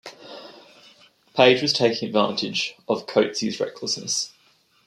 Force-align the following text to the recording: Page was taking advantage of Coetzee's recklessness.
Page 1.35 1.61
was 1.61 1.73
taking 1.73 2.07
advantage 2.07 2.73
of 2.87 3.05
Coetzee's 3.05 3.59
recklessness. 3.59 4.31